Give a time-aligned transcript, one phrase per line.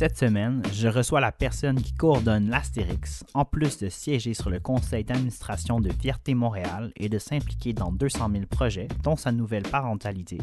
[0.00, 4.58] Cette semaine, je reçois la personne qui coordonne l'Astérix, en plus de siéger sur le
[4.58, 9.64] conseil d'administration de Fierté Montréal et de s'impliquer dans 200 000 projets, dont sa nouvelle
[9.64, 10.38] parentalité,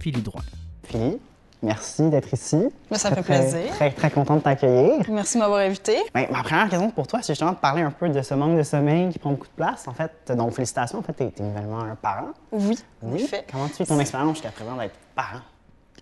[0.00, 0.42] Philly Drouin.
[0.82, 1.18] Philly,
[1.62, 2.58] merci d'être ici.
[2.90, 3.70] Mais ça Très, fait plaisir.
[3.70, 5.02] Très, très, content de t'accueillir.
[5.08, 5.96] Merci de m'avoir invité.
[6.12, 8.58] Ben, ma première question pour toi, c'est justement de parler un peu de ce manque
[8.58, 9.88] de sommeil qui prend beaucoup de place.
[9.88, 12.32] En fait, donc félicitations, en fait, tu es, nouvellement un parent.
[12.52, 13.46] Oui, en effet.
[13.50, 15.40] Comment tu vis ton expérience jusqu'à présent d'être parent?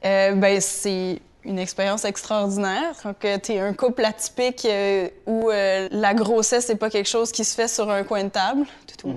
[0.05, 2.95] Euh, ben, c'est une expérience extraordinaire.
[3.03, 7.33] Quand tu es un couple atypique euh, où euh, la grossesse n'est pas quelque chose
[7.33, 8.65] qui se fait sur un coin de table.
[8.87, 9.09] Tout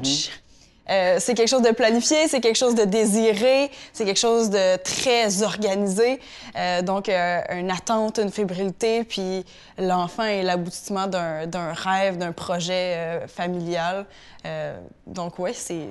[0.90, 4.78] Euh, c'est quelque chose de planifié, c'est quelque chose de désiré, c'est quelque chose de
[4.78, 6.20] très organisé.
[6.58, 9.46] Euh, donc, euh, une attente, une fébrilité, puis
[9.78, 14.06] l'enfant est l'aboutissement d'un rêve, d'un projet euh, familial.
[14.46, 14.78] Euh,
[15.08, 15.88] donc, ouais, c'est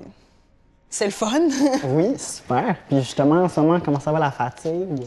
[0.92, 1.48] c'est le fun.
[1.84, 2.76] Oui, super.
[2.88, 5.06] Puis justement, en ce moment, comment ça va la fatigue?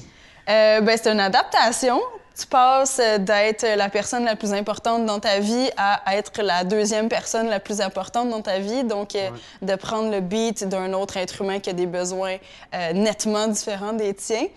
[0.50, 2.02] Euh, ben, c'est une adaptation.
[2.38, 6.64] Tu passes euh, d'être la personne la plus importante dans ta vie à être la
[6.64, 8.84] deuxième personne la plus importante dans ta vie.
[8.84, 9.30] Donc, euh,
[9.62, 12.38] de prendre le beat d'un autre être humain qui a des besoins
[12.74, 14.48] euh, nettement différents des tiens,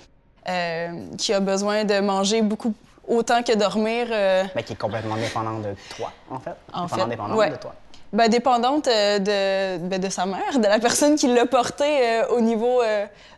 [0.49, 2.75] euh, qui a besoin de manger beaucoup
[3.07, 4.07] autant que dormir.
[4.09, 6.57] Ben, qui est complètement dépendant de toi, en fait.
[6.73, 7.51] En fait, dépendante ouais.
[7.51, 7.75] de toi.
[8.13, 12.81] Ben, dépendante de, ben, de sa mère, de la personne qui l'a porté au niveau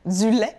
[0.05, 0.57] du lait.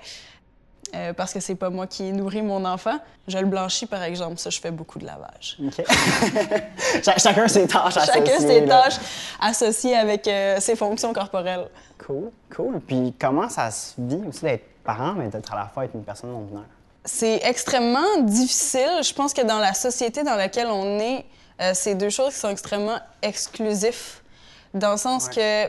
[0.95, 2.97] Euh, parce que c'est pas moi qui nourris mon enfant.
[3.27, 4.37] Je le blanchis, par exemple.
[4.37, 5.57] Ça, je fais beaucoup de lavage.
[5.63, 5.85] OK.
[7.03, 8.81] Cha- Chacun ses tâches Chacun associées, ses là.
[8.83, 8.97] tâches
[9.39, 11.67] associées avec euh, ses fonctions corporelles.
[12.05, 12.79] Cool, cool.
[12.81, 16.03] Puis comment ça se vit aussi d'être parent, mais d'être à la fois être une
[16.03, 16.63] personne non-binaire?
[17.05, 19.01] C'est extrêmement difficile.
[19.03, 21.25] Je pense que dans la société dans laquelle on est,
[21.61, 24.23] euh, c'est deux choses qui sont extrêmement exclusifs.
[24.73, 25.67] Dans le sens que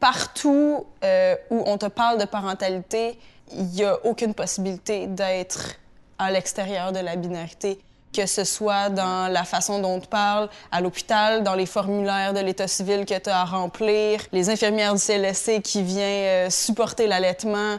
[0.00, 3.18] partout euh, où on te parle de parentalité,
[3.52, 5.74] il n'y a aucune possibilité d'être
[6.18, 7.78] à l'extérieur de la binarité.
[8.12, 12.32] Que ce soit dans la façon dont on te parle, à l'hôpital, dans les formulaires
[12.32, 16.50] de l'état civil que tu as à remplir, les infirmières du CLSC qui viennent euh,
[16.50, 17.76] supporter l'allaitement.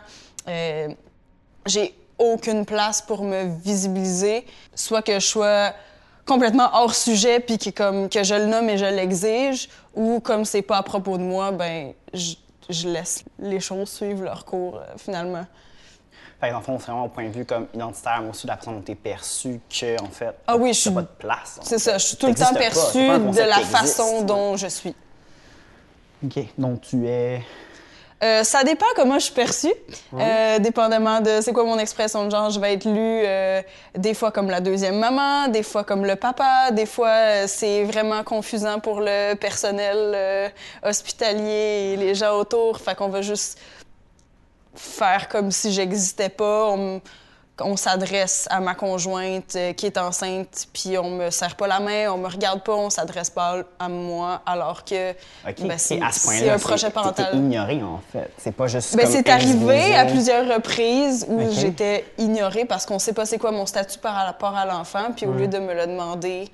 [0.48, 0.90] Euh,
[1.66, 5.74] j'ai aucune place pour me visibiliser, soit que je sois
[6.26, 10.46] complètement hors sujet puis que comme que je le nomme et je l'exige ou comme
[10.46, 12.36] c'est pas à propos de moi, ben je,
[12.70, 15.46] je laisse les choses suivre leur cours euh, finalement.
[16.40, 18.44] Fait que dans le fond, c'est vraiment au point de vue comme identitaire, mais aussi
[18.46, 21.02] de la façon dont tu es perçu que, en fait, Ah oui, je suis- pas
[21.02, 21.60] de place.
[21.64, 24.94] C'est ça, je suis tout le temps perçue de la façon dont je suis.
[26.26, 27.42] OK, donc tu es...
[28.24, 29.74] Euh, ça dépend comment je suis perçue,
[30.14, 32.50] Euh, dépendamment de c'est quoi mon expression de genre.
[32.50, 33.62] Je vais être lue euh,
[33.96, 38.24] des fois comme la deuxième maman, des fois comme le papa, des fois c'est vraiment
[38.24, 40.52] confusant pour le personnel
[40.84, 42.80] hospitalier et les gens autour.
[42.80, 43.60] Fait qu'on va juste
[44.74, 46.70] faire comme si j'existais pas.
[46.70, 47.02] On,
[47.62, 51.80] on s'adresse à ma conjointe euh, qui est enceinte, puis on me serre pas la
[51.80, 56.00] main, on me regarde pas, on s'adresse pas à moi, alors que OK, ben, c'est
[56.50, 57.36] un projet parental.
[57.36, 58.32] ignoré, en fait.
[58.38, 63.14] C'est pas juste Ben, c'est arrivé à plusieurs reprises où j'étais ignorée parce qu'on sait
[63.14, 65.88] pas c'est quoi mon statut par rapport à l'enfant, puis au lieu de me le
[65.88, 66.50] demander,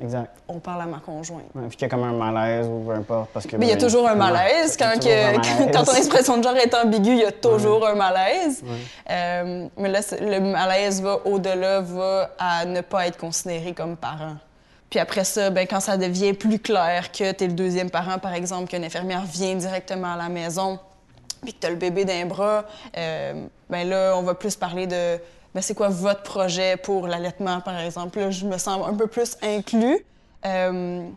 [0.00, 0.30] Exact.
[0.46, 1.46] on parle à ma conjointe.
[1.54, 3.56] Ouais, puis qu'il y a comme un malaise ou peu importe, parce que...
[3.56, 4.76] Mais il y a ben, toujours un malaise.
[4.76, 5.70] Quand, toujours un que- malaise.
[5.72, 8.62] quand ton expression de genre est ambiguë, il y a toujours un malaise.
[9.10, 14.36] Euh, mais là, le malaise va au-delà, va à ne pas être considéré comme parent.
[14.90, 18.18] Puis après ça, ben, quand ça devient plus clair que tu es le deuxième parent,
[18.18, 20.78] par exemple, qu'une infirmière vient directement à la maison,
[21.42, 22.64] puis que tu as le bébé d'un bras,
[22.96, 25.18] euh, ben là, on va plus parler de
[25.58, 28.20] ben, c'est quoi votre projet pour l'allaitement, par exemple?
[28.20, 30.04] Là, je me sens un peu plus inclus.
[30.46, 31.08] Euh,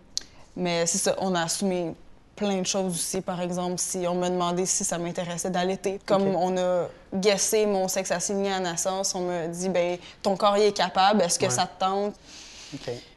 [0.55, 1.93] mais c'est ça, on a assumé
[2.35, 3.21] plein de choses aussi.
[3.21, 7.87] Par exemple, si on m'a demandé si ça m'intéressait d'allaiter, comme on a guessé mon
[7.87, 11.45] sexe assigné à naissance, on m'a dit ben ton corps y est capable, est-ce que
[11.45, 11.51] Ouais.
[11.51, 12.15] ça te tente?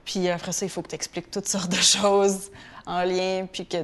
[0.05, 2.51] Puis après ça, il faut que tu expliques toutes sortes de choses
[2.87, 3.79] en lien, puis que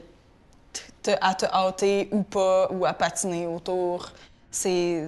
[1.23, 4.11] à te hâter ou pas, ou à patiner autour.
[4.51, 5.07] C'est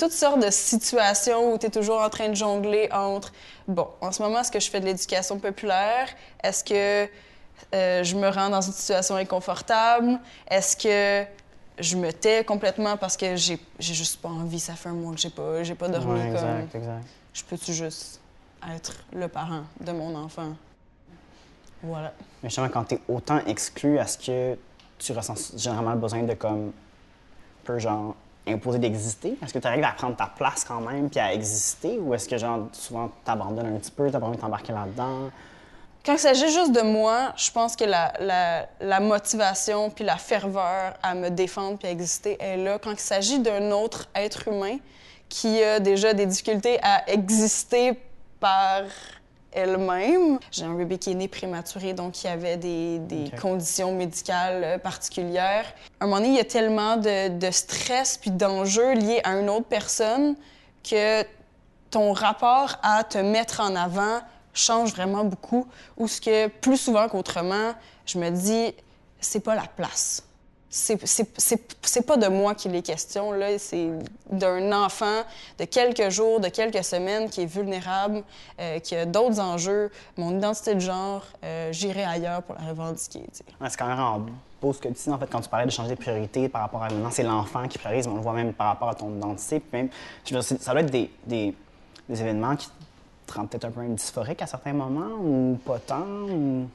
[0.00, 3.32] toutes sortes de situations où tu es toujours en train de jongler entre,
[3.68, 6.08] bon, en ce moment, est-ce que je fais de l'éducation populaire?
[6.42, 7.06] Est-ce que
[7.74, 10.18] euh, je me rends dans une situation inconfortable?
[10.50, 11.28] Est-ce que
[11.78, 15.12] je me tais complètement parce que j'ai j'ai juste pas envie, ça fait un mois
[15.14, 17.06] que j'ai pas, j'ai pas dormi Ouais, comme exact, exact.
[17.34, 18.20] je peux-tu juste
[18.74, 20.52] être le parent de mon enfant?
[21.82, 22.12] Voilà.
[22.42, 24.58] Mais justement, quand tu es autant exclu, est-ce que
[24.98, 26.72] tu ressens généralement le besoin de comme
[27.64, 28.14] peu genre
[28.52, 29.36] imposer d'exister?
[29.42, 32.28] Est-ce que tu arrives à prendre ta place quand même puis à exister ou est-ce
[32.28, 35.30] que genre souvent t'abandonnes un petit peu, t'as pas envie de t'embarquer là-dedans?
[36.04, 40.16] Quand il s'agit juste de moi, je pense que la, la- la motivation puis la
[40.16, 42.78] ferveur à me défendre puis à exister est là.
[42.78, 44.78] Quand il s'agit d'un autre être humain
[45.28, 48.00] qui a déjà des difficultés à exister
[48.40, 48.82] par
[49.52, 50.38] elle-même.
[50.50, 54.64] J'ai un bébé qui est né prématuré, donc il y avait des, des conditions médicales
[54.64, 55.66] euh, particulières.
[56.00, 59.38] À un moment donné, il y a tellement de, de stress puis d'enjeux liés à
[59.38, 60.36] une autre personne
[60.88, 61.24] que
[61.90, 64.20] ton rapport à te mettre en avant
[64.54, 65.66] change vraiment beaucoup.
[65.96, 67.72] Ou ce que plus souvent qu'autrement,
[68.06, 68.74] je me dis,
[69.20, 70.22] c'est pas la place.
[70.72, 73.58] C'est- pas de moi qu'il est question, là.
[73.58, 73.90] C'est
[74.30, 75.22] d'un enfant
[75.58, 78.22] de quelques jours, de quelques semaines qui est vulnérable,
[78.60, 79.90] euh, qui a d'autres enjeux.
[80.16, 83.18] Mon identité de genre, euh, j'irai ailleurs pour la revendiquer.
[83.60, 84.26] Ouais, c'est quand même
[84.62, 86.60] beau ce que tu dis, en fait, quand tu parlais de changer de priorité par
[86.62, 88.94] rapport à maintenant, c'est l'enfant qui priorise, mais on le voit même par rapport à
[88.94, 89.58] ton identité.
[89.58, 89.88] Puis même,
[90.24, 91.52] je veux dire, c'est- ça doit être des, des-
[92.08, 92.68] des événements qui
[93.26, 96.68] te rendent peut-être un peu dysphorique à certains moments, ou pas tant, ou...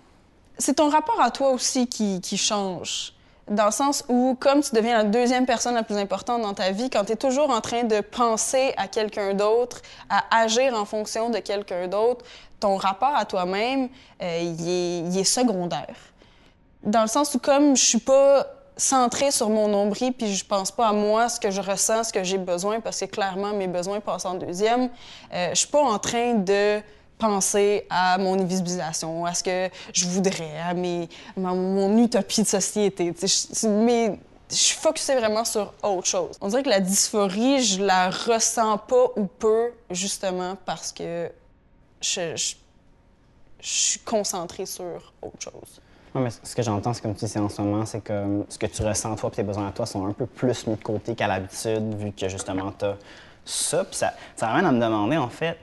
[0.58, 3.14] c'est ton rapport à toi aussi qui, qui change.
[3.48, 6.72] Dans le sens où, comme tu deviens la deuxième personne la plus importante dans ta
[6.72, 10.86] vie, quand tu es toujours en train de penser à quelqu'un d'autre, à agir en
[10.86, 12.26] fonction de quelqu'un d'autre,
[12.60, 13.90] ton rapport à toi-même,
[14.24, 15.96] euh, il, est, secondaire.
[16.82, 18.48] Dans le sens où, comme je suis pas
[18.78, 22.14] centrée sur mon nombril, puis je pense pas à moi, ce que je ressens, ce
[22.14, 24.90] que j'ai besoin, parce que clairement, mes besoins passent en deuxième,
[25.34, 26.82] euh, je suis pas en train de
[27.18, 31.08] penser à mon invisibilisation, à ce que je voudrais, à mes,
[31.38, 33.14] mon utopie de société.
[33.22, 34.20] Je- Mais
[34.50, 36.36] je suis focusée vraiment sur autre chose.
[36.42, 41.32] On dirait que la dysphorie, je la ressens pas ou peu, justement parce que
[42.02, 42.54] je,
[43.62, 45.82] suis concentrée sur autre chose.
[46.14, 48.58] Ouais, mais ce que j'entends, c'est comme tu dis en ce moment, c'est que ce
[48.58, 50.84] que tu ressens toi et tes besoins à toi sont un peu plus mis de
[50.84, 52.96] côté qu'à l'habitude, vu que justement tu as
[53.44, 53.84] ça.
[53.84, 55.58] Puis ça, ça à me demander, en fait,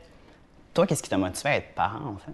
[0.74, 2.32] toi, qu'est-ce qui t'a motivé à être parent, en fait?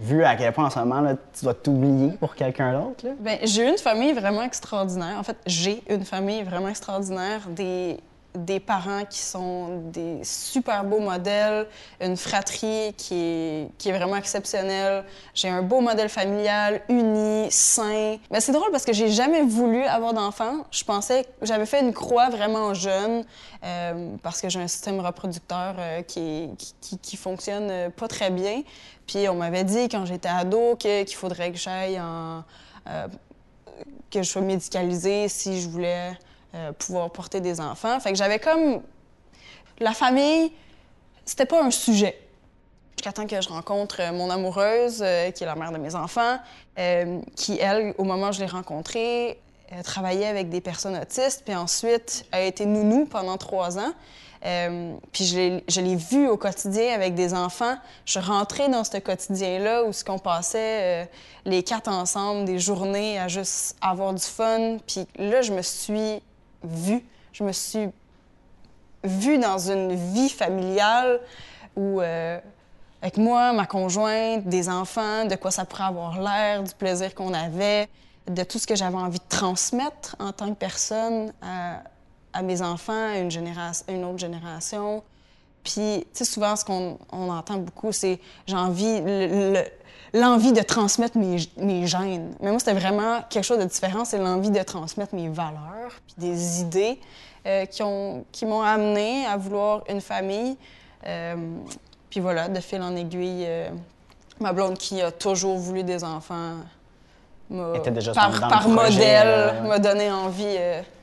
[0.00, 3.06] Vu à quel point en ce moment, là, tu dois t'oublier pour quelqu'un d'autre.
[3.18, 5.16] Ben, j'ai une famille vraiment extraordinaire.
[5.18, 7.98] En fait, j'ai une famille vraiment extraordinaire, des,
[8.34, 11.66] des parents qui sont des super beaux modèles,
[12.00, 15.04] une fratrie qui est, qui est vraiment exceptionnelle.
[15.34, 18.16] J'ai un beau modèle familial, uni, sain.
[18.30, 20.64] Mais c'est drôle parce que j'ai jamais voulu avoir d'enfants.
[20.70, 23.24] Je pensais que j'avais fait une croix vraiment jeune
[23.64, 26.50] euh, parce que j'ai un système reproducteur euh, qui,
[27.02, 28.62] qui, fonctionne euh, pas très bien.
[29.06, 32.44] Puis on m'avait dit quand j'étais ado qu'il faudrait que j'aille en
[34.10, 36.12] que je sois médicalisée si je voulais
[36.54, 37.98] euh, pouvoir porter des enfants.
[38.00, 38.82] Fait que j'avais comme
[39.78, 40.52] la famille,
[41.24, 42.18] c'était pas un sujet.
[42.96, 45.94] Jusqu'à temps que je rencontre euh, mon amoureuse, euh, qui est la mère de mes
[45.94, 46.38] enfants,
[47.36, 49.38] qui, elle, au moment où je l'ai rencontrée,
[49.84, 53.92] travaillait avec des personnes autistes, puis ensuite a été nounou pendant trois ans.
[55.12, 57.76] Puis je l'ai- je l'ai vu au quotidien avec des enfants.
[58.06, 61.08] Je rentrée dans ce quotidien-là où ce qu'on passait
[61.44, 64.78] les quatre ensemble, des journées à juste avoir du fun.
[64.86, 66.22] Puis là, je me suis
[66.62, 67.04] vue.
[67.32, 67.88] Je me suis
[69.04, 71.20] vue dans une vie familiale
[71.76, 72.38] où, euh,
[73.00, 77.32] avec moi, ma conjointe, des enfants, de quoi ça pourrait avoir l'air, du plaisir qu'on
[77.32, 77.88] avait,
[78.26, 83.12] de tout ce que j'avais envie de transmettre en tant que personne à, mes enfants,
[83.12, 85.02] à une, génération, une autre génération.
[85.64, 89.64] Puis, tu sais, souvent, ce qu'on on entend beaucoup, c'est j'ai envie, le-
[90.12, 92.34] l'envie de transmettre mes, mes gènes.
[92.40, 96.14] Mais moi, c'était vraiment quelque chose de différent, c'est l'envie de transmettre mes valeurs, puis
[96.18, 96.98] des idées
[97.46, 100.56] euh, qui ont- qui m'ont amené à vouloir une famille.
[101.06, 101.36] Euh,
[102.10, 103.70] puis voilà, de fil en aiguille, euh,
[104.40, 106.56] ma blonde qui a toujours voulu des enfants
[107.48, 110.56] m'a, était déjà par, dans par projet, modèle, m'a donné envie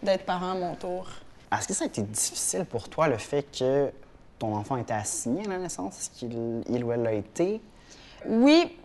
[0.03, 1.07] d'être parent à mon tour.
[1.51, 3.89] Est-ce que ça a été difficile pour toi, le fait que
[4.37, 5.97] ton enfant était assigné à la naissance?
[5.99, 7.61] Est-ce qu'il il ou elle l'a été?
[8.27, 8.77] Oui,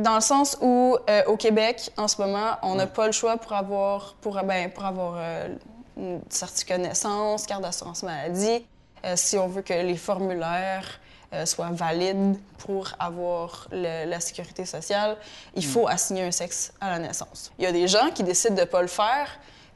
[0.00, 3.36] dans le sens où euh, au Québec, en ce moment, on n'a pas le choix
[3.36, 5.48] pour avoir, pour, ben, pour avoir euh,
[5.96, 8.66] une certificat de naissance, carte d'assurance maladie,
[9.04, 11.00] euh, si on veut que les formulaires
[11.44, 15.16] soient valides pour avoir le- la sécurité sociale,
[15.54, 17.52] il faut assigner un sexe à la naissance.
[17.56, 19.28] Il y a des gens qui décident de ne pas le faire,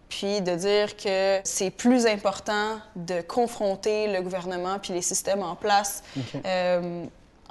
[0.09, 5.55] puis de dire que c'est plus important de confronter le gouvernement puis les systèmes en
[5.55, 6.03] place.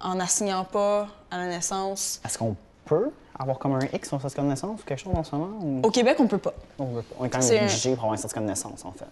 [0.04, 2.20] En n'assignant pas à la naissance.
[2.26, 2.56] Est-ce qu'on
[2.86, 5.36] peut avoir comme un X sur un certificat de naissance ou quelque chose en ce
[5.36, 5.58] moment?
[5.62, 6.54] ou- Au Québec, on peut pas.
[6.78, 7.16] On, veut pas?
[7.20, 9.06] On est quand même un- obligé pour avoir un certificat de naissance, en fait.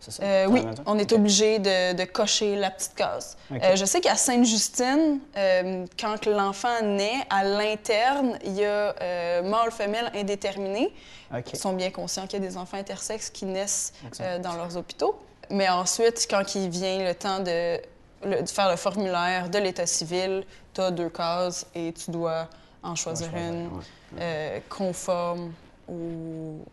[0.00, 0.22] Ça?
[0.22, 3.36] Euh, oui, on est obligé de, de cocher la petite case.
[3.52, 10.10] Euh, je sais qu'à Sainte-Justine, euh, quand l'enfant naît, à l'interne, il y a mâle-femelle
[10.14, 10.90] indéterminé.
[11.36, 11.52] OK.
[11.52, 13.92] Ils sont bien conscients qu'il y a des enfants intersexes qui naissent
[14.42, 15.18] dans leurs hôpitaux.
[15.50, 17.78] Mais ensuite, quand il vient le temps de,
[18.24, 22.48] le- de faire le formulaire de l'état civil, tu as deux cases et tu dois
[22.82, 23.82] en choisir une ouais.
[24.20, 25.52] euh, conforme
[25.88, 26.64] aux,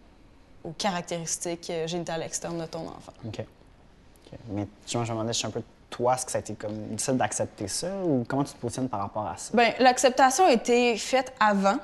[0.63, 3.13] aux caractéristiques génitales externes de ton enfant.
[3.25, 3.39] OK.
[3.39, 4.39] OK.
[4.49, 6.41] Mais tu vois, je me demandais, je suis un peu toi, est-ce que ça a
[6.41, 9.51] été comme difficile d'accepter ça ou comment tu te positionnes par rapport à ça?
[9.55, 11.77] Bien, l'acceptation a été faite avant,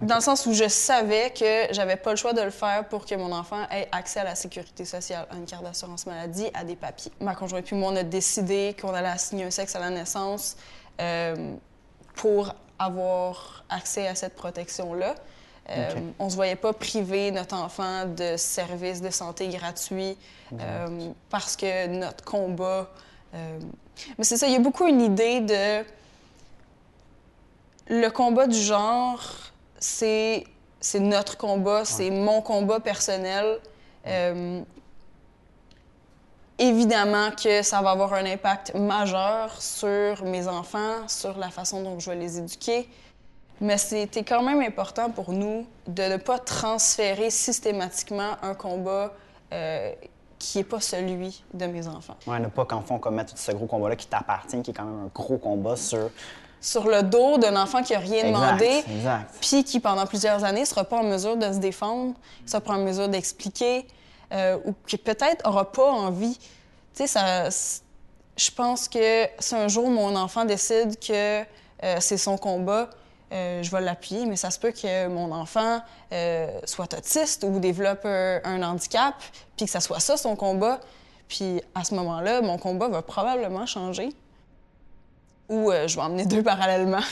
[0.00, 3.04] dans le sens où je savais que j'avais pas le choix de le faire pour
[3.04, 6.64] que mon enfant ait accès à la sécurité sociale, à une carte d'assurance maladie, à
[6.64, 7.12] des papiers.
[7.20, 10.56] Ma conjointe puis moi, on a décidé qu'on allait assigner un sexe à la naissance
[11.00, 11.54] euh,
[12.14, 15.14] pour avoir accès à cette protection-là.
[15.68, 15.94] Euh.
[16.18, 20.16] On se voyait pas priver notre enfant de services de santé gratuits
[20.58, 22.90] euh, parce que notre combat.
[23.32, 25.84] Mais c'est ça, il y a beaucoup une idée de.
[27.92, 29.50] Le combat du genre,
[29.80, 30.44] c'est
[30.94, 33.58] notre combat, c'est mon combat personnel.
[34.06, 34.62] Euh,
[36.58, 41.98] évidemment que ça va avoir un impact majeur sur mes enfants, sur la façon dont
[41.98, 42.88] je vais les éduquer.
[43.62, 49.12] Mais c'était quand même important pour nous de ne pas transférer systématiquement un combat
[49.52, 49.92] euh,
[50.38, 52.16] qui n'est pas celui de mes enfants.
[52.26, 54.74] Ouais, ne pas qu'en fond comme mettre tout ce gros combat-là qui t'appartient, qui est
[54.74, 56.10] quand même un gros combat sur.
[56.60, 59.34] Sur le dos d'un enfant qui n'a rien demandé, exact.
[59.40, 62.60] puis qui, pendant plusieurs années, ne sera pas en mesure de se défendre, ne sera
[62.60, 63.86] pas en mesure d'expliquer,
[64.32, 66.38] euh, ou qui peut-être n'aura pas envie.
[66.38, 66.46] Tu
[66.94, 67.48] sais, ça.
[68.36, 71.44] Je pense que si un jour mon enfant décide que euh,
[71.98, 72.88] c'est son combat,
[73.32, 75.80] euh, je vais l'appuyer, mais ça se peut que mon enfant
[76.64, 79.14] soit autiste ou développe un, un handicap,
[79.56, 80.80] puis que ça soit ça son combat.
[81.28, 84.10] Puis à ce moment-là, mon combat va probablement changer.
[85.50, 87.02] Ou euh, je vais emmener deux parallèlement.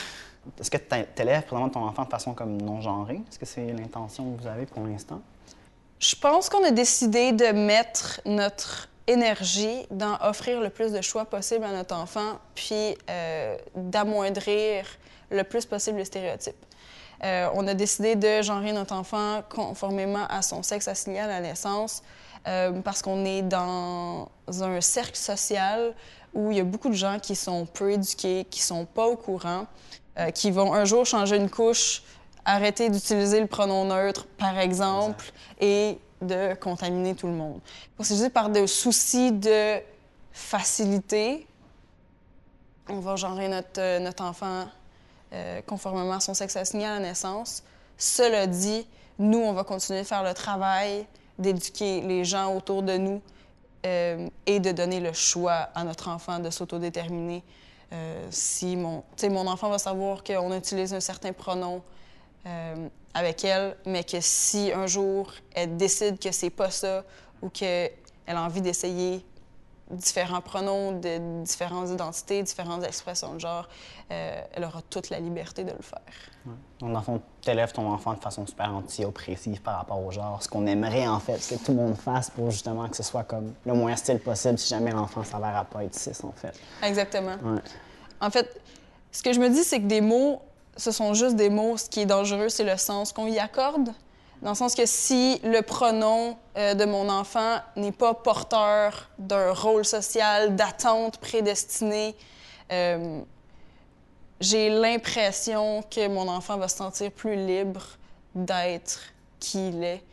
[0.59, 3.21] Est-ce que tu élèves présentement ton enfant de façon comme non genrée?
[3.29, 5.21] Est-ce que c'est l'intention que vous avez pour l'instant?
[5.99, 11.25] Je pense qu'on a décidé de mettre notre énergie dans offrir le plus de choix
[11.25, 14.85] possible à notre enfant, puis euh, d'amoindrir
[15.29, 16.65] le plus possible les stéréotypes.
[17.23, 21.41] Euh, on a décidé de genrer notre enfant conformément à son sexe assigné à la
[21.41, 22.01] naissance
[22.47, 24.29] euh, parce qu'on est dans
[24.61, 25.93] un cercle social
[26.33, 29.15] où il y a beaucoup de gens qui sont peu éduqués, qui sont pas au
[29.15, 29.67] courant,
[30.17, 32.03] euh, qui vont un jour changer une couche,
[32.45, 37.59] arrêter d'utiliser le pronom neutre, par exemple, et de contaminer tout le monde.
[37.95, 39.79] Pour se dire par des soucis de
[40.31, 41.47] facilité,
[42.89, 44.65] on va genrer notre, euh, notre enfant
[45.31, 47.63] euh, conformément à son sexe assigné à la naissance.
[47.97, 48.87] Cela dit,
[49.19, 51.05] nous, on va continuer de faire le travail
[51.37, 53.21] d'éduquer les gens autour de nous
[53.85, 57.43] euh, et de donner le choix à notre enfant de s'autodéterminer.
[57.91, 61.81] Euh, si mon, mon enfant va savoir qu'on utilise un certain pronom
[62.45, 67.03] euh, avec elle, mais que si un jour elle décide que c'est pas ça
[67.41, 67.91] ou qu'elle
[68.27, 69.25] a envie d'essayer
[69.89, 73.67] différents pronoms de différentes identités, différentes expressions de genre,
[74.09, 76.28] elle aura toute la liberté de le faire.
[76.45, 80.11] Donc, dans le fond, tu élèves ton enfant de façon super anti-oppressive par rapport au
[80.11, 82.95] genre, ce qu'on aimerait en fait, ce que tout le monde fasse pour justement que
[82.95, 86.11] ce soit comme le moins style possible si jamais l'enfant s'avère à pas être cis
[86.23, 86.57] en fait.
[86.81, 87.35] Exactement.
[87.43, 87.59] Ouais.
[88.21, 88.61] En fait,
[89.11, 90.41] ce que je me dis, c'est que des mots,
[90.77, 91.77] ce sont juste des mots.
[91.77, 93.89] Ce qui est dangereux, c'est le sens qu'on y accorde.
[94.41, 99.51] Dans le sens que si le pronom euh, de mon enfant n'est pas porteur d'un
[99.51, 102.15] rôle social, d'attente prédestinée,
[102.71, 103.21] euh,
[104.39, 107.81] j'ai l'impression que mon enfant va se sentir plus libre
[108.35, 108.99] d'être
[109.39, 110.03] qui il est,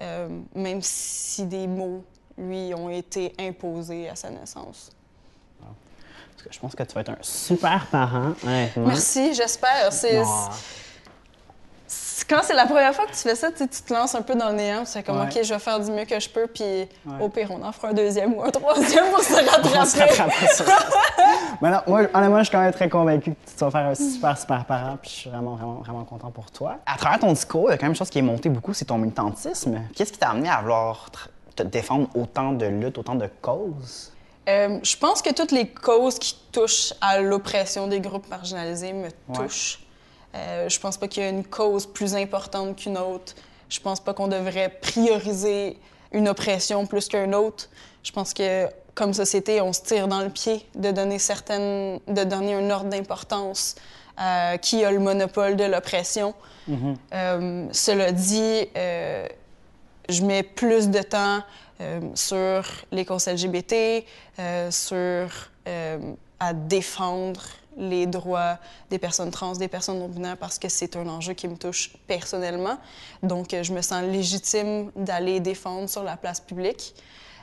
[0.00, 2.04] euh, même si des mots
[2.36, 4.90] lui ont été imposés à sa naissance.
[5.60, 8.34] Parce que je pense que tu vas être un super parent.
[8.76, 9.92] Merci, j'espère.
[9.92, 10.50] C'est, Ah.
[12.14, 14.34] C'est- quand c'est la première fois que tu fais ça, tu te lances un peu
[14.34, 14.80] dans le néant.
[14.84, 15.26] Tu fais comme, Ouais.
[15.26, 16.88] OK, je vais faire du mieux que je peux, puis Ouais.
[17.20, 19.36] au pire, on en fera un deuxième ou un troisième pour se On
[19.84, 20.18] se rattraper.
[20.18, 20.78] rattrape sur ça.
[21.60, 23.94] Mais non, moi, honnêtement, je suis quand même très convaincu que tu vas faire un
[23.94, 26.76] super, super parent, puis je suis vraiment, vraiment, vraiment content pour toi.
[26.86, 28.72] À travers ton discours, il y a quand même une chose qui est montée beaucoup,
[28.74, 29.80] c'est ton militantisme.
[29.94, 31.10] Qu'est-ce qui t'a amené à vouloir
[31.56, 34.12] te défendre autant de luttes, autant de causes?
[34.48, 39.04] Euh, je pense que toutes les causes qui touchent à l'oppression des groupes marginalisés me
[39.04, 39.10] Ouais.
[40.34, 43.34] Euh, je pense pas qu'il y a une cause plus importante qu'une autre.
[43.68, 45.78] Je pense pas qu'on devrait prioriser
[46.12, 47.68] une oppression plus qu'une autre.
[48.02, 52.24] Je pense que comme société, on se tire dans le pied de donner certaines, de
[52.24, 53.74] donner un ordre d'importance
[54.16, 56.34] à qui a le monopole de l'oppression.
[57.12, 59.26] Euh, cela dit, euh,
[60.08, 61.42] je mets plus de temps
[61.80, 64.04] euh, sur les causes LGBT,
[64.38, 65.98] euh, sur euh,
[66.38, 67.42] à défendre
[67.76, 68.58] les droits
[68.90, 72.78] des personnes trans, des personnes non-binaires, parce que c'est un enjeu qui me touche personnellement.
[73.22, 76.94] Donc, euh, je me sens légitime d'aller défendre sur la place publique.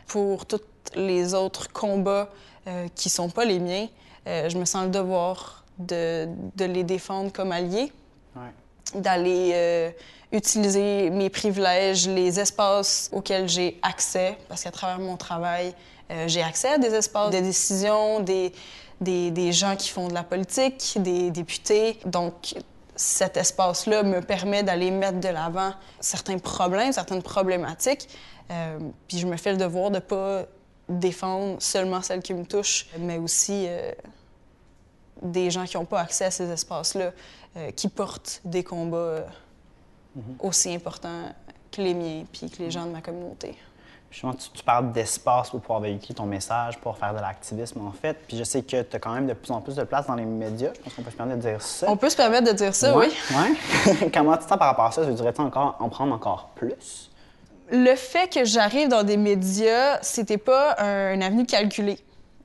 [0.08, 0.62] Pour tous
[0.96, 2.30] les autres combats
[2.68, 3.88] euh, qui sont pas les miens,
[4.28, 7.92] euh, je me sens le devoir de, de les défendre comme alliés.
[8.36, 9.02] Ouais.
[9.02, 9.92] d'aller euh,
[10.32, 15.74] utiliser mes privilèges, les espaces auxquels j'ai accès, parce qu'à travers mon travail,
[16.28, 18.52] j'ai accès à des espaces de décision, des,
[19.02, 22.00] des, des, gens qui font de la politique, des députés.
[22.06, 22.54] Donc,
[22.96, 28.08] cet espace-là me permet d'aller mettre de l'avant certains problèmes, certaines problématiques.
[28.52, 30.46] Euh, puis je me fais le devoir de ne pas
[30.90, 33.92] défendre seulement celles qui me touchent, mais aussi euh,
[35.22, 37.12] des gens qui n'ont pas accès à ces espaces-là,
[37.58, 39.26] euh, qui portent des combats
[40.18, 40.22] mm-hmm.
[40.40, 41.34] aussi importants
[41.72, 43.56] que les miens, puis que les gens de ma communauté.
[44.12, 47.92] Justement, tu, tu parles d'espace pour pouvoir véhiculer ton message, pour faire de l'activisme, en
[47.92, 48.18] fait.
[48.28, 50.16] Puis je sais que tu as quand même de plus en plus de place dans
[50.16, 50.72] les médias.
[50.76, 51.90] Je pense qu'on peut se permettre de dire ça.
[51.90, 53.56] On peut se permettre de dire ça, ouais, oui.
[53.90, 54.12] Oui.
[54.14, 55.04] Comment tu te sens par rapport à ça?
[55.04, 57.10] Je dirais-tu encore en prendre encore plus?
[57.72, 62.00] Le fait que j'arrive dans des médias, c'était pas un, avenue calculée.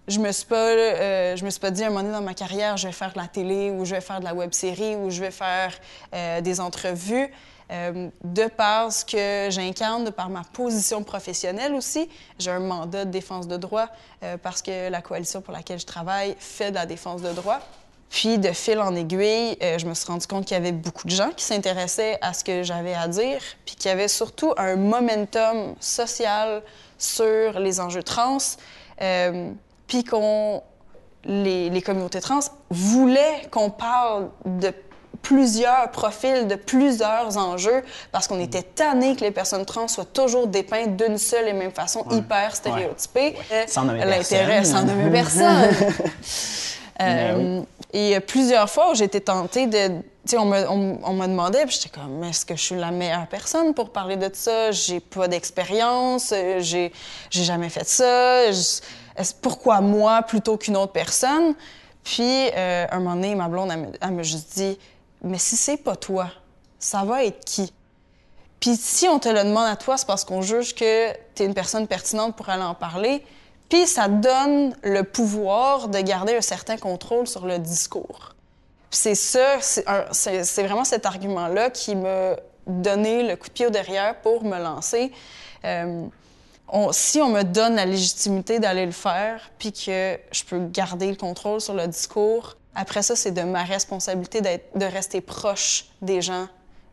[0.08, 2.22] Je me suis pas, euh, je me suis pas dit à un moment donné dans
[2.22, 4.52] ma carrière, je vais faire de la télé ou je vais faire de la web
[4.52, 5.72] série ou je vais faire
[6.14, 7.30] euh, des entrevues.
[7.72, 12.08] Euh, de par ce que j'incarne, de par ma position professionnelle aussi,
[12.38, 13.88] j'ai un mandat de défense de droit
[14.22, 17.58] euh, parce que la coalition pour laquelle je travaille fait de la défense de droit.
[18.08, 21.08] Puis, de fil en aiguille, euh, je me suis rendu compte qu'il y avait beaucoup
[21.08, 24.54] de gens qui s'intéressaient à ce que j'avais à dire, puis qu'il y avait surtout
[24.56, 26.62] un momentum social
[26.98, 28.38] sur les enjeux trans,
[29.02, 29.50] euh,
[29.86, 30.62] puis qu'on
[31.24, 32.40] les, les communautés trans
[32.70, 34.72] voulaient qu'on parle de
[35.22, 40.46] plusieurs profils, de plusieurs enjeux, parce qu'on était tanné que les personnes trans soient toujours
[40.46, 42.18] dépeintes d'une seule et même façon, Ouais.
[42.18, 43.30] hyper stéréotypée.
[43.32, 43.36] Ouais.
[43.50, 44.86] Euh, Sans nommer L'intérêt, personne.
[44.88, 45.68] sans nommer personne.
[47.02, 47.60] Euh,
[47.92, 49.88] Et euh, plusieurs fois où j'étais tentée de.
[49.88, 52.74] Tu sais, on me, on, on me demandait, puis j'étais comme, est-ce que je suis
[52.74, 54.70] la meilleure personne pour parler de ça?
[54.70, 56.90] J'ai pas d'expérience, euh, j'ai
[57.30, 58.50] jamais fait ça.
[59.40, 61.54] Pourquoi moi plutôt qu'une autre personne?
[62.04, 64.78] Puis, euh, un moment donné, ma blonde, elle me, juste dit,
[65.22, 66.28] mais si c'est pas toi,
[66.78, 67.72] ça va être qui?
[68.60, 71.46] Puis si on te le demande à toi, c'est parce qu'on juge que tu es
[71.46, 73.24] une personne pertinente pour aller en parler.
[73.68, 78.34] Puis ça donne le pouvoir de garder un certain contrôle sur le discours.
[78.90, 82.36] Puis c'est ça, c'est vraiment cet argument-là qui m'a
[82.66, 85.12] donné le coup de pied au derrière pour me lancer.
[85.64, 86.06] Euh,
[86.68, 91.08] on- si on me donne la légitimité d'aller le faire, puis que je peux garder
[91.10, 96.20] le contrôle sur le discours, après ça, c'est de ma responsabilité de rester proche des
[96.22, 96.48] gens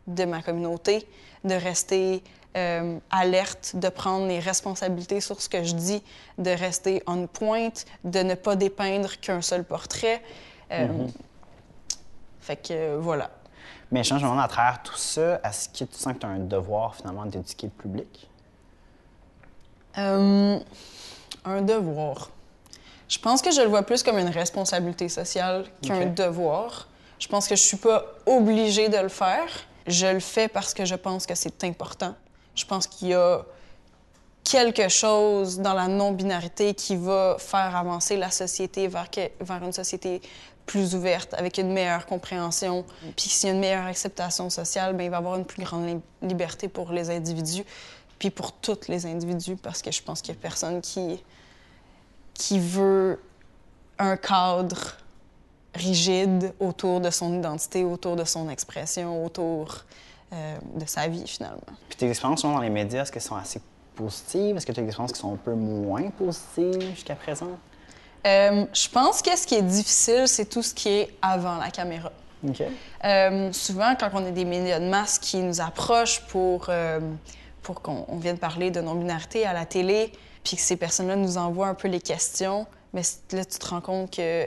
[0.06, 1.06] de ma communauté,
[1.44, 2.22] de rester
[2.56, 6.02] euh, alerte, de prendre les responsabilités sur ce que je dis,
[6.38, 10.22] de rester on pointe, de ne pas dépeindre qu'un seul portrait.
[10.70, 10.86] Euh,
[12.40, 13.30] Fait que euh, voilà.
[13.90, 16.28] Mais je me demande à travers tout ça, est-ce que tu sens que tu as
[16.28, 18.28] un devoir finalement d'éduquer le public?
[19.98, 20.58] Euh,
[21.44, 22.30] un devoir.
[23.08, 26.88] Je pense que je le vois plus comme une responsabilité sociale qu'un devoir.
[27.18, 29.46] Je pense que je suis pas obligée de le faire.
[29.86, 32.14] Je le fais parce que je pense que c'est important.
[32.54, 33.44] Je pense qu'il y a
[34.42, 39.72] quelque chose dans la non-binarité qui va faire avancer la société vers, que- vers une
[39.72, 40.20] société
[40.66, 42.84] plus ouverte, avec une meilleure compréhension.
[43.16, 45.62] Puis s'il y a une meilleure acceptation sociale, bien, il va y avoir une plus
[45.62, 47.64] grande li- liberté pour les individus,
[48.18, 51.22] puis pour tous les individus, parce que je pense qu'il n'y a personne qui,
[52.34, 53.20] qui veut
[53.98, 54.96] un cadre
[55.74, 59.84] rigide autour de son identité, autour de son expression, autour
[60.32, 61.60] euh, de sa vie, finalement.
[61.88, 63.60] Puis tes expériences dans les médias, est-ce qu'elles sont assez
[63.94, 64.56] positives?
[64.56, 67.50] Est-ce que tu as des expériences qui sont un peu moins positives jusqu'à présent?
[68.26, 71.70] Euh, je pense que ce qui est difficile, c'est tout ce qui est avant la
[71.70, 72.10] caméra.
[72.46, 72.62] OK.
[73.04, 76.70] Euh, souvent, quand on a des médias de masse qui nous approchent pour,
[77.64, 80.12] pour qu'on on vienne parler de non-binarité à la télé,
[80.44, 83.80] puis que ces personnes-là nous envoient un peu les questions, mais là, tu te rends
[83.80, 84.46] compte que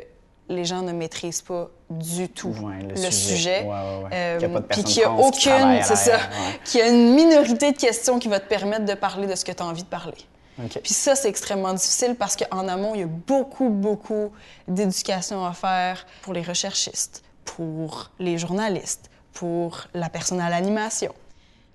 [0.49, 3.12] les gens ne maîtrisent pas du tout Ouais, le le, sujet.
[3.12, 3.62] sujet.
[3.63, 4.10] Ouais, ouais, ouais.
[4.13, 6.19] Euh, Qu'il y a pas de puis qu'il y a aucune, c'est ça,
[6.63, 9.43] qu'il y a une minorité de questions qui va te permettre de parler de ce
[9.43, 10.15] que tu as envie de parler.
[10.63, 10.80] OK.
[10.82, 14.32] Puis ça, c'est extrêmement difficile parce qu'en amont, il y a beaucoup, beaucoup
[14.67, 21.13] d'éducation à faire pour les recherchistes, pour les journalistes, pour la personne à l'animation.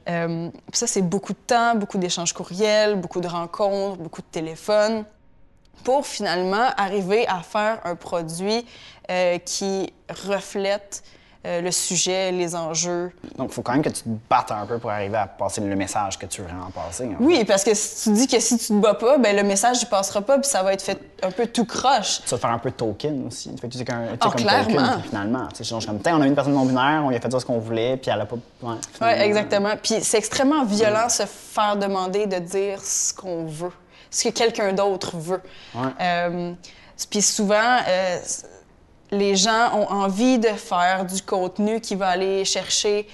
[0.08, 5.04] Euh, ça, c'est beaucoup de temps, beaucoup d'échanges courriels, beaucoup de rencontres, beaucoup de téléphones
[5.84, 8.64] pour finalement arriver à faire un produit
[9.10, 11.02] euh, qui reflète
[11.44, 14.64] euh, le sujet, les enjeux, Donc, il faut quand même que tu te battes un
[14.64, 17.04] peu pour arriver à passer le message que tu veux vraiment passer.
[17.06, 19.42] en Oui, parce que si tu dis que si tu te bats pas, ben le
[19.42, 22.20] message ne passera pas, puis ça va être fait un peu tout croche.
[22.22, 23.50] Tu vas te faire un peu de token aussi.
[23.60, 24.64] Fait que tu sais sais, Ah, comme clairement.
[24.88, 25.48] token, finalement.
[25.54, 27.46] Tu sais, comme, Tiens, on a une personne non-binaire, on lui a fait dire ce
[27.46, 28.36] qu'on voulait, puis elle a pas.
[28.36, 29.22] Ouais, Oui, finalement.
[29.24, 29.70] exactement.
[29.82, 33.72] Puis c'est extrêmement violent se faire demander de dire ce qu'on veut,
[34.12, 35.40] ce que quelqu'un d'autre veut.
[35.74, 35.80] Ouais.
[36.00, 36.52] Euh,
[37.10, 38.18] puis souvent, euh,
[39.12, 43.06] les gens ont envie de faire du contenu qui va aller chercher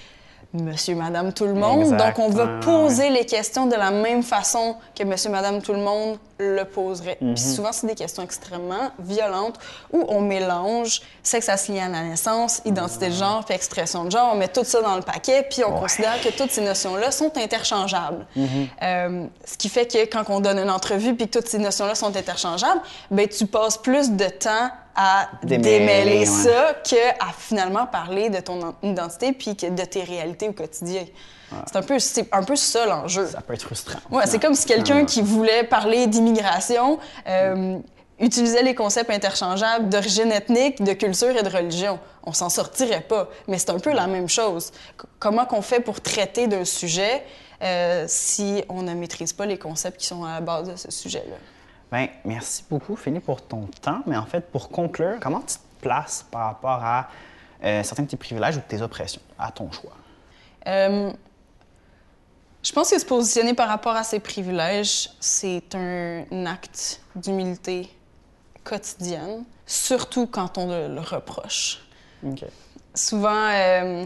[0.54, 1.82] monsieur, madame, tout le monde.
[1.92, 2.16] Exact.
[2.16, 5.80] Donc, on va poser les questions de la même façon que monsieur, madame, tout le
[5.80, 7.18] monde le poserait.
[7.20, 7.34] Mhm.
[7.34, 9.56] Puis souvent, c'est des questions extrêmement violentes
[9.92, 14.30] où on mélange sexe assigné à la naissance, identité de genre, puis expression de genre.
[14.32, 15.74] On met tout ça dans le paquet, puis on Ouais.
[15.74, 15.80] Mhm.
[15.82, 18.24] considère que toutes ces notions-là sont interchangeables.
[18.82, 21.94] Euh, ce qui fait que quand on donne une entrevue, puis que toutes ces notions-là
[21.94, 22.80] sont interchangeables,
[23.10, 26.24] ben tu passes plus de temps à Démêler, démêler ouais.
[26.26, 30.52] ça que à finalement parler de ton en- identité puis que de tes réalités au
[30.52, 31.04] quotidien.
[31.66, 33.26] C'est un peu, c'est un peu ça l'enjeu.
[33.28, 34.00] Ça peut être frustrant.
[34.10, 37.78] Ouais, c'est comme si quelqu'un qui voulait parler d'immigration euh,
[38.18, 41.98] utilisait les concepts interchangeables d'origine ethnique, de culture et de religion.
[42.24, 44.64] On s'en sortirait pas, mais c'est un peu la même chose.
[44.66, 44.72] C-
[45.20, 47.22] comment qu'on fait pour traiter d'un sujet
[47.62, 50.90] euh, si on ne maîtrise pas les concepts qui sont à la base de ce
[50.90, 51.36] sujet-là?
[51.90, 54.02] Ben, merci beaucoup, Philippe, pour ton temps.
[54.06, 57.08] Mais en fait, pour conclure, comment tu te places par rapport à
[57.64, 59.96] euh, certains de tes privilèges ou de tes oppressions, à ton choix?
[60.66, 61.10] Euh,
[62.62, 67.88] je pense que se positionner par rapport à ses privilèges, c'est un acte d'humilité
[68.64, 71.80] quotidienne, surtout quand on le, le reproche.
[72.26, 72.44] OK.
[72.94, 74.04] Souvent, euh,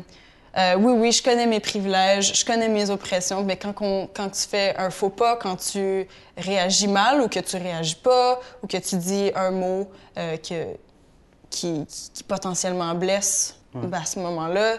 [0.57, 4.29] euh, oui, oui, je connais mes privilèges, je connais mes oppressions, mais quand, on- quand
[4.31, 8.67] tu fais un faux pas, quand tu réagis mal ou que tu réagis pas, ou
[8.67, 10.77] que tu dis un mot euh, que,
[11.51, 14.77] qui, qui- potentiellement blesse, ben, à ce moment-là,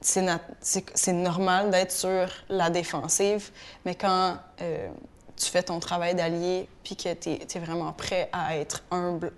[0.00, 3.50] c'est normal d'être sur la défensive,
[3.84, 4.88] mais quand euh,
[5.36, 9.32] tu fais ton travail d'allié puis que tu es, vraiment prêt à être humble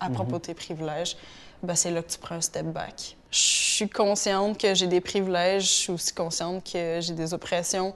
[0.00, 1.16] à propos de tes privilèges,
[1.64, 3.16] ben, c'est là que tu prends un step back.
[3.30, 7.94] Je suis consciente que j'ai des privilèges, je suis aussi consciente que j'ai des oppressions.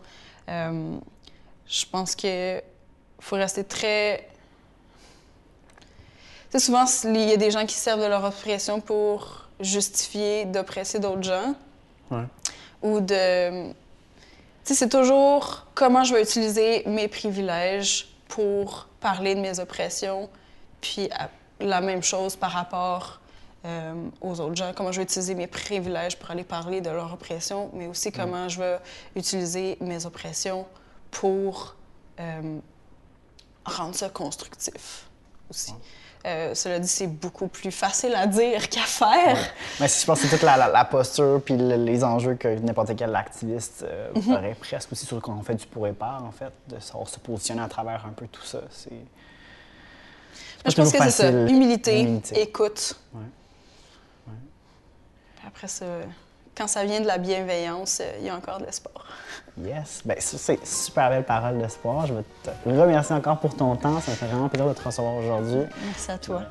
[0.48, 0.96] Euh,
[1.66, 2.62] je pense que
[3.20, 4.28] faut rester très
[6.50, 10.46] tu sais, souvent, il y a des gens qui servent de leur oppression pour justifier
[10.46, 11.54] d'oppresser d'autres gens.
[12.10, 12.24] Ouais.
[12.82, 13.68] Ou de.
[13.68, 13.74] Tu
[14.64, 20.30] sais, c'est toujours comment je vais utiliser mes privilèges pour parler de mes oppressions,
[20.80, 21.10] puis
[21.60, 23.20] la même chose par rapport
[23.64, 24.72] euh, aux autres gens.
[24.76, 28.48] Comment je vais utiliser mes privilèges pour aller parler de leur oppression, mais aussi comment
[28.48, 28.78] je vais
[29.16, 30.66] utiliser mes oppressions
[31.10, 31.74] pour
[32.20, 32.58] euh,
[33.64, 35.06] rendre ça constructif
[35.50, 35.72] aussi.
[36.26, 39.38] Euh, cela dit, c'est beaucoup plus facile à dire qu'à faire.
[39.80, 42.48] Mais je pense que c'est toute la, la- la posture puis le- les enjeux que
[42.58, 44.32] n'importe quel activiste euh, Mhm.
[44.34, 47.08] aurait presque aussi sur quand on fait du pour et par, en fait, de savoir
[47.08, 48.60] se positionner à travers un peu tout ça.
[48.70, 48.90] C'est.
[50.66, 51.30] Je pense que c'est ça.
[51.30, 52.40] Humilité, Humilité.
[52.42, 52.94] écoute.
[53.14, 53.20] Ouais.
[55.48, 55.86] Après ça,
[56.54, 59.06] quand ça vient de la bienveillance, euh, il y a encore de l'espoir.
[59.58, 60.02] Yes.
[60.04, 62.06] Ben, ça, c'est super belle parole d'espoir.
[62.06, 63.98] Je veux te remercier encore pour ton temps.
[64.00, 65.62] Ça me fait vraiment plaisir de te recevoir aujourd'hui.
[65.86, 66.42] Merci à toi.